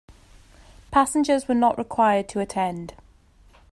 [0.89, 2.95] Passengers were not required to attend.